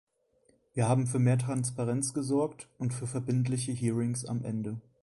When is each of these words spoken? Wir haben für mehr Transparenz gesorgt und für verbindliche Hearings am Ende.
Wir 0.73 0.89
haben 0.89 1.05
für 1.05 1.19
mehr 1.19 1.37
Transparenz 1.37 2.15
gesorgt 2.15 2.67
und 2.79 2.91
für 2.91 3.05
verbindliche 3.05 3.71
Hearings 3.71 4.25
am 4.25 4.43
Ende. 4.43 4.81